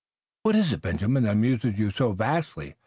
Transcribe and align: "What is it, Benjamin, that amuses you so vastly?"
"What 0.41 0.55
is 0.55 0.73
it, 0.73 0.81
Benjamin, 0.81 1.25
that 1.25 1.33
amuses 1.33 1.77
you 1.77 1.91
so 1.91 2.13
vastly?" 2.13 2.73